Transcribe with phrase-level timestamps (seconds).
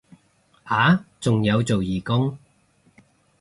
[0.63, 2.35] 啊仲有做義工